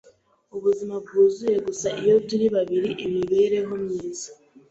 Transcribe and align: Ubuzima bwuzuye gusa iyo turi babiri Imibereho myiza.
Ubuzima 0.55 0.95
bwuzuye 1.03 1.57
gusa 1.67 1.87
iyo 2.01 2.15
turi 2.27 2.45
babiri 2.55 2.89
Imibereho 3.05 3.73
myiza. 3.85 4.29